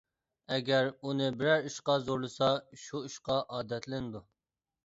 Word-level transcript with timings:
ئەگەر 0.53 0.87
ئۇنى 1.09 1.27
بىرەر 1.41 1.69
ئىشقا 1.69 1.97
زورلىسا، 2.07 2.49
شۇ 2.87 3.05
ئىشقا 3.11 3.39
ئادەتلىنىدۇ. 3.59 4.27